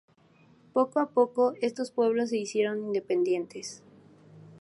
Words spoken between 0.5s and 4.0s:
Poco a poco estos pueblos se hicieron independientes.